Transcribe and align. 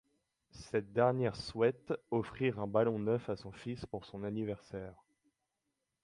Cette 0.49 0.93
dernière 0.93 1.35
souhaite 1.35 1.93
offrir 2.09 2.57
un 2.59 2.65
ballon 2.65 2.97
neuf 2.97 3.29
à 3.29 3.35
son 3.35 3.51
fils 3.51 3.85
pour 3.85 4.03
son 4.03 4.23
anniversaire. 4.23 4.95